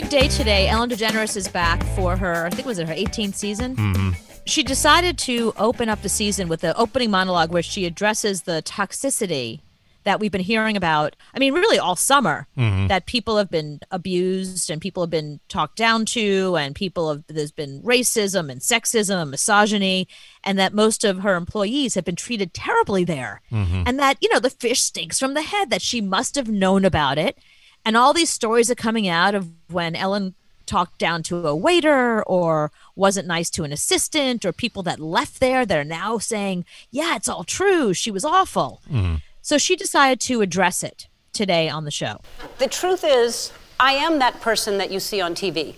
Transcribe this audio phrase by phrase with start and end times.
[0.00, 0.68] big day today.
[0.68, 3.76] Ellen DeGeneres is back for her, I think it was it her 18th season.
[3.76, 4.10] Mm-hmm.
[4.44, 8.62] She decided to open up the season with the opening monologue where she addresses the
[8.62, 9.60] toxicity
[10.04, 11.16] that we've been hearing about.
[11.34, 12.88] I mean, really all summer Mm-hmm.
[12.88, 17.24] that people have been abused and people have been talked down to, and people have
[17.26, 20.08] there's been racism and sexism and misogyny,
[20.44, 24.40] and that most of her employees have been treated terribly there, and that you know
[24.40, 25.70] the fish stinks from the head.
[25.70, 27.38] That she must have known about it,
[27.86, 30.34] and all these stories are coming out of when Ellen
[30.66, 35.38] talked down to a waiter or wasn't nice to an assistant or people that left
[35.38, 37.94] there that are now saying, yeah, it's all true.
[37.94, 38.82] She was awful.
[38.90, 39.14] Mm-hmm.
[39.40, 42.20] So she decided to address it today on the show.
[42.58, 45.76] The truth is, I am that person that you see on TV.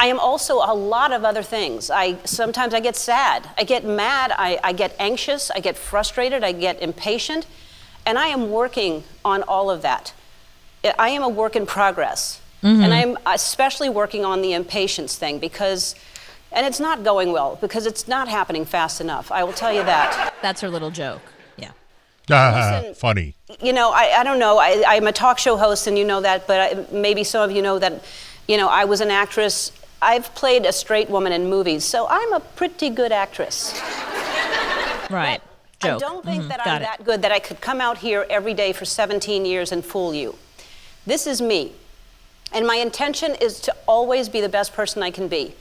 [0.00, 1.90] I am also a lot of other things.
[1.90, 6.42] I sometimes I get sad, I get mad, I, I get anxious, I get frustrated,
[6.42, 7.46] I get impatient,
[8.06, 10.14] and I am working on all of that.
[10.84, 15.38] I- I am a work in progress, and I'm especially working on the impatience thing
[15.38, 15.94] because,
[16.52, 19.32] and it's not going well because it's not happening fast enough.
[19.32, 20.34] I will tell you that.
[20.42, 21.22] That's her little joke.
[21.56, 21.70] Yeah.
[22.30, 23.34] Ah, Listen- funny.
[23.60, 24.58] you know, I, I don't know.
[24.58, 27.54] I, I'm a talk show host, and you know that, but I, maybe some of
[27.54, 27.94] you know that,
[28.46, 29.72] you know, I was an actress.
[30.00, 33.80] I've played a straight woman in movies, so I'm a pretty good actress.
[35.10, 35.42] Right.
[35.82, 36.00] I Joke.
[36.00, 36.84] don't think Mhm, that got I'm it.
[36.84, 40.14] that good that I could come out here every day for 17 years and fool
[40.14, 40.36] you.
[41.06, 41.72] This is me.
[42.52, 45.54] And my intention is to always be the best person I can be.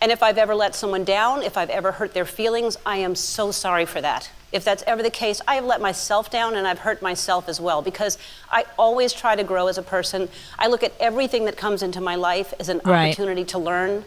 [0.00, 3.16] And if I've ever let someone down, if I've ever hurt their feelings, I am
[3.16, 4.30] so sorry for that.
[4.52, 7.60] If that's ever the case, I have let myself down and I've hurt myself as
[7.60, 8.16] well because
[8.50, 10.28] I always try to grow as a person.
[10.58, 13.08] I look at everything that comes into my life as an Right.
[13.08, 14.04] opportunity to learn.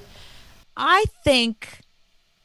[0.78, 1.82] I think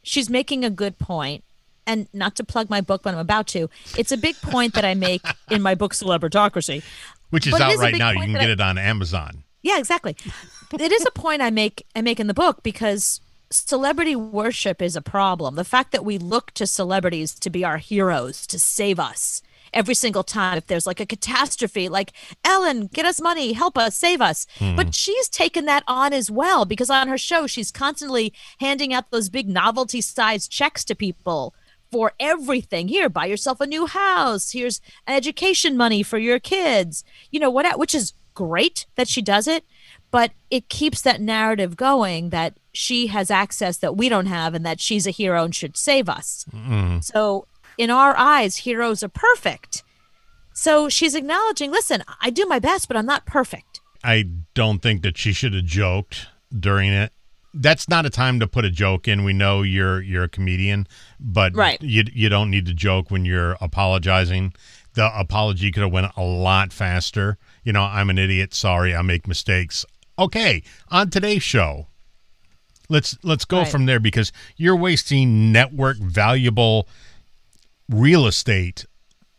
[0.02, 1.42] she's making a good point,
[1.86, 3.70] and not to plug my book, but I'm about to.
[3.96, 6.82] It's a big point that I make in my book, Celebritocracy.
[7.36, 8.12] Which is But out right now.
[8.12, 9.44] You can get I- it on Amazon.
[9.62, 10.16] Yeah, exactly.
[10.72, 13.20] it is a point I make I make in the book because
[13.50, 15.54] celebrity worship is a problem.
[15.54, 19.42] The fact that we look to celebrities to be our heroes to save us
[19.74, 23.94] every single time if there's like a catastrophe like Ellen, get us money, help us,
[23.94, 24.46] save us.
[24.58, 24.76] Hmm.
[24.76, 29.10] But she's taken that on as well because on her show she's constantly handing out
[29.10, 31.54] those big novelty sized checks to people
[31.96, 32.88] for everything.
[32.88, 34.50] Here, buy yourself a new house.
[34.50, 37.04] Here's education money for your kids.
[37.30, 37.78] You know what?
[37.78, 39.64] Which is great that she does it,
[40.10, 44.66] but it keeps that narrative going that she has access that we don't have, and
[44.66, 46.44] that she's a hero and should save us.
[46.52, 46.98] Mm-hmm.
[47.00, 47.46] So,
[47.78, 49.82] in our eyes, heroes are perfect.
[50.52, 53.80] So she's acknowledging, listen, I do my best, but I'm not perfect.
[54.04, 56.26] I don't think that she should have joked
[56.58, 57.12] during it.
[57.58, 59.24] That's not a time to put a joke in.
[59.24, 60.86] We know you're you're a comedian,
[61.18, 61.80] but Right.
[61.82, 64.52] you you don't need to joke when you're apologizing.
[64.94, 67.38] The apology could have went a lot faster.
[67.64, 68.54] You know, I'm an idiot.
[68.54, 69.84] Sorry, I make mistakes.
[70.18, 71.86] Okay, on today's show,
[72.88, 73.68] let's let's go Right.
[73.68, 76.88] from there because you're wasting network valuable
[77.88, 78.84] real estate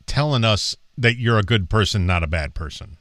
[0.06, 2.98] telling us that you're a good person, not a bad person.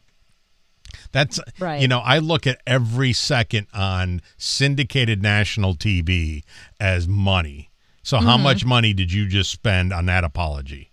[1.12, 1.81] That's Right.
[1.81, 6.43] you know, I look at every second on syndicated national TV
[6.81, 7.71] as money.
[8.03, 8.27] So Mm-hmm.
[8.27, 10.93] how much money did you just spend on that apology?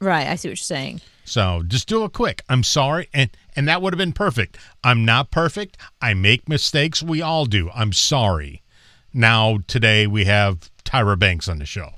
[0.00, 0.26] Right.
[0.26, 1.00] I see what you're saying.
[1.24, 2.42] So just do it quick.
[2.48, 4.58] I'm sorry, and and that would have been perfect.
[4.82, 5.76] I'm not perfect.
[6.00, 7.02] I make mistakes.
[7.02, 7.70] We all do.
[7.72, 8.62] I'm sorry.
[9.14, 11.90] Now today we have Tyra Banks on the show.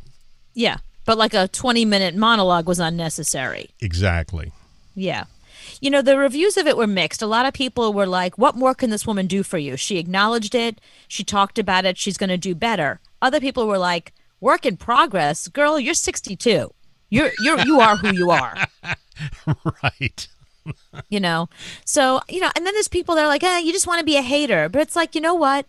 [0.52, 0.76] Yeah.
[1.06, 3.70] But like a 20 minute monologue was unnecessary.
[3.80, 4.52] Exactly.
[4.94, 5.24] Yeah.
[5.80, 7.22] You know, the reviews of it were mixed.
[7.22, 9.76] A lot of people were like, what more can this woman do for you?
[9.76, 10.80] She acknowledged it.
[11.08, 11.98] She talked about it.
[11.98, 13.00] She's going to do better.
[13.20, 15.48] Other people were like, work in progress.
[15.48, 16.72] Girl, you're 62.
[17.10, 18.56] You're, you're, you are who you are,
[19.82, 20.28] right.
[21.08, 21.48] you know?
[21.84, 24.04] So, you know, and then there's people that are like, eh, you just want to
[24.04, 24.68] be a hater.
[24.68, 25.66] But it's like, you know what?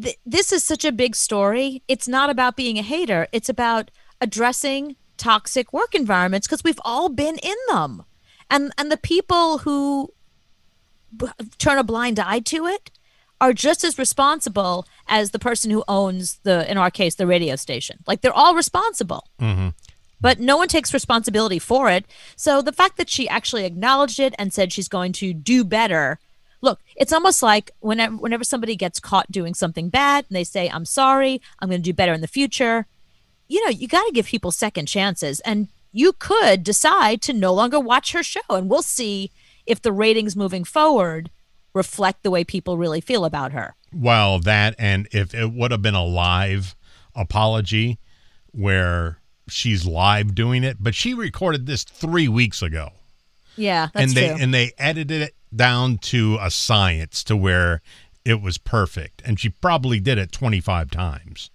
[0.00, 1.82] Th- this is such a big story.
[1.88, 7.08] It's not about being a hater, it's about addressing toxic work environments because we've all
[7.08, 8.04] been in them.
[8.50, 10.12] And, and the people who
[11.16, 12.90] b- turn a blind eye to it
[13.40, 17.56] are just as responsible as the person who owns the in our case the radio
[17.56, 17.98] station.
[18.06, 19.24] Like they're all responsible.
[19.40, 19.68] Mm-hmm.
[20.20, 22.04] But no one takes responsibility for it.
[22.36, 26.18] So the fact that she actually acknowledged it and said she's going to do better
[26.62, 30.68] look it's almost like whenever whenever somebody gets caught doing something bad and they say
[30.68, 32.86] i'm sorry i'm going to do better in the future
[33.50, 35.40] you know, you got to give people second chances.
[35.40, 38.40] And you could decide to no longer watch her show.
[38.48, 39.30] And we'll see
[39.66, 41.30] if the ratings moving forward
[41.74, 43.74] reflect the way people really feel about her.
[43.92, 46.76] Well, that and if it would have been a live
[47.14, 47.98] apology
[48.52, 52.90] where she's live doing it, but she recorded this three weeks ago.
[53.56, 54.36] Yeah, that's and they true.
[54.40, 57.82] and they edited it down to a science to where
[58.24, 59.22] it was perfect.
[59.24, 61.50] And she probably did it 25 times.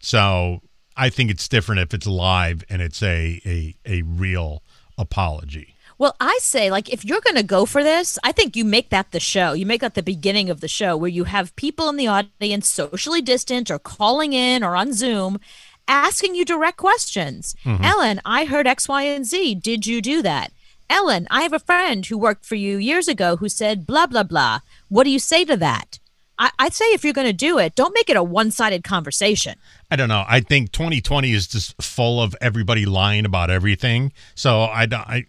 [0.00, 0.60] So
[0.96, 4.62] I think it's different if it's live and it's a, a, a real
[4.96, 5.74] apology.
[5.96, 8.90] Well, I say, like, if you're going to go for this, I think you make
[8.90, 9.52] that the show.
[9.52, 12.66] You make that the beginning of the show where you have people in the audience
[12.66, 15.38] socially distant or calling in or on Zoom
[15.86, 17.54] asking you direct questions.
[17.64, 17.84] Mm-hmm.
[17.84, 19.56] Ellen, I heard X, Y, and Z.
[19.56, 20.52] Did you do that?
[20.90, 24.22] Ellen, I have a friend who worked for you years ago who said blah, blah,
[24.22, 24.60] blah.
[24.88, 25.98] What do you say to that?
[26.38, 28.82] I, I'd say if you're going to do it, don't make it a one sided
[28.84, 29.54] conversation.
[29.90, 30.24] I don't know.
[30.26, 34.12] I think 2020 is just full of everybody lying about everything.
[34.34, 35.24] So I, don't- I,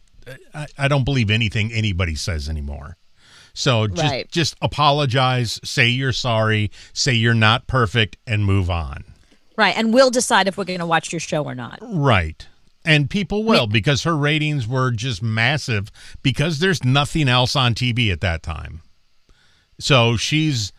[0.53, 2.97] I, I don't believe anything anybody says anymore.
[3.53, 4.29] So just Right.
[4.31, 9.03] just apologize, say you're sorry, say you're not perfect, and move on.
[9.55, 9.77] Right.
[9.77, 11.79] And we'll decide if we're going to watch your show or not.
[11.81, 12.45] Right.
[12.83, 15.89] And people will because her ratings were just massive
[16.21, 18.81] because there's nothing else on TV at that time.
[19.79, 20.71] So she's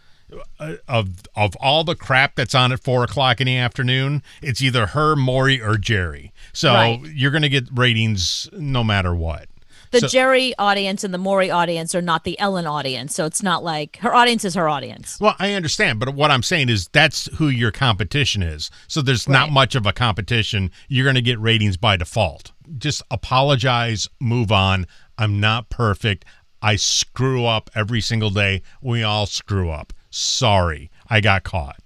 [0.58, 4.61] Uh, of of all the crap that's on at four o'clock in the afternoon, it's
[4.61, 6.32] either her, Maury, or Jerry.
[6.52, 7.00] So Right.
[7.14, 9.49] you're going to get ratings no matter what.
[9.93, 13.14] The So- Jerry audience and the Maury audience are not the Ellen audience.
[13.14, 15.17] So it's not like her audience is her audience.
[15.20, 18.69] Well, I understand, but what I'm saying is that's who your competition is.
[18.88, 20.73] So there's not much of a competition.
[20.88, 22.50] You're going to get ratings by default.
[22.78, 24.88] Just apologize, move on.
[25.17, 26.25] I'm not perfect.
[26.61, 28.62] I screw up every single day.
[28.82, 29.93] We all screw up.
[30.17, 31.77] Sorry, I got caught.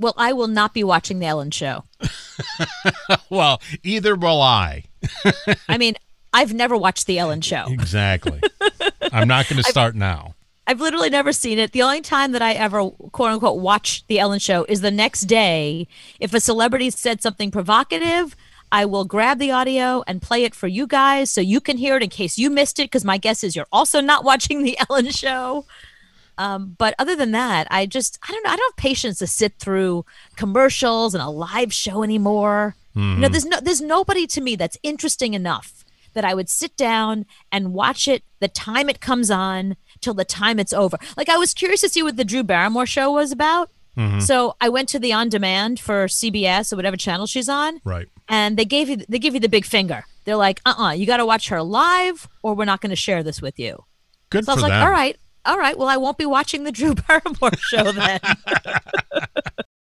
[0.00, 1.84] Well, I will not be watching the Ellen show.
[3.30, 4.84] Well, either will I.
[5.68, 5.94] I mean,
[6.32, 7.66] I've never watched the Ellen show.
[7.68, 8.40] Exactly.
[9.12, 10.34] I'm not going to start now.
[10.66, 11.72] I've literally never seen it.
[11.72, 15.22] The only time that I ever quote unquote watch the Ellen show is the next
[15.22, 15.86] day.
[16.18, 18.34] If a celebrity said something provocative,
[18.72, 21.96] I will grab the audio and play it for you guys so you can hear
[21.96, 22.84] it in case you missed it.
[22.84, 25.66] Because my guess is you're also not watching the Ellen show.
[26.38, 28.50] Um, but other than that, I just I don't know.
[28.50, 30.04] I don't have patience to sit through
[30.36, 32.76] commercials and a live show anymore.
[32.96, 36.76] You know, there's no there's nobody to me that's interesting enough that I would sit
[36.76, 40.96] down and watch it the time it comes on till the time it's over.
[41.16, 43.70] Like I was curious to see what the Drew Barrymore show was about.
[44.20, 48.08] So I went to the on demand for CBS or whatever channel she's on, Right.
[48.28, 50.04] and they gave you they give you the big finger.
[50.24, 52.96] They're like, uh uh you got to watch her live, or we're not going to
[52.96, 53.84] share this with you.
[54.30, 54.82] Good So I was like, them.
[54.82, 55.76] all right, all right.
[55.78, 58.20] Well, I won't be watching the Drew Barrymore show then.